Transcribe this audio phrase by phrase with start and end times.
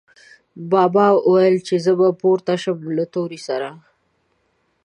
[0.71, 3.69] بابا ویل، چې زه به پورته شم له تورې سره